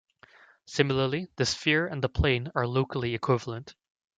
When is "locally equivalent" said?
2.65-3.75